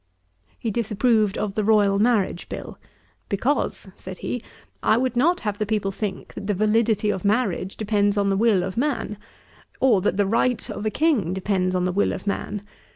He 0.57 0.71
disapproved 0.71 1.37
of 1.37 1.53
the 1.53 1.63
Royal 1.63 1.99
Marriage 1.99 2.49
Bill; 2.49 2.79
'Because 3.29 3.87
(said 3.93 4.17
he) 4.17 4.41
I 4.81 4.97
would 4.97 5.15
not 5.15 5.41
have 5.41 5.59
the 5.59 5.65
people 5.67 5.91
think 5.91 6.33
that 6.33 6.47
the 6.47 6.55
validity 6.55 7.11
of 7.11 7.23
marriage 7.23 7.77
depends 7.77 8.17
on 8.17 8.29
the 8.29 8.35
will 8.35 8.63
of 8.63 8.77
man, 8.77 9.19
or 9.79 10.01
that 10.01 10.17
the 10.17 10.25
right 10.25 10.67
of 10.71 10.87
a 10.87 10.89
King 10.89 11.35
depends 11.35 11.75
on 11.75 11.85
the 11.85 11.91
will 11.93 12.13
of 12.13 12.25
man. 12.25 12.63